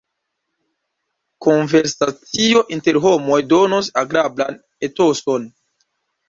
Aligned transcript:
Konversacio 1.47 2.63
inter 2.77 2.99
homoj 3.05 3.37
donos 3.53 3.91
agrablan 4.05 4.59
etoson. 4.89 5.47